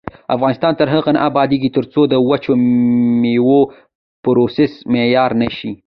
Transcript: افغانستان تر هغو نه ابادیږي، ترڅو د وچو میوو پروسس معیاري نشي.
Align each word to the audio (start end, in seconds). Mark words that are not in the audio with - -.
افغانستان 0.35 0.71
تر 0.79 0.87
هغو 0.93 1.11
نه 1.15 1.19
ابادیږي، 1.29 1.69
ترڅو 1.77 2.01
د 2.07 2.13
وچو 2.29 2.51
میوو 3.21 3.59
پروسس 4.23 4.71
معیاري 4.91 5.37
نشي. 5.41 5.71